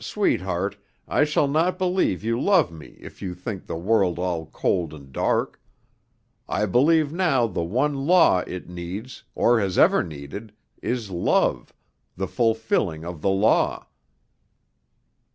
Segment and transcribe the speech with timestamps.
[0.00, 0.76] Sweetheart,
[1.08, 5.10] I shall not believe you love me if you think the world all cold and
[5.10, 5.62] dark.
[6.46, 11.72] I believe now the one law it needs, or has ever needed, is love,
[12.18, 13.86] the fulfilling of the law."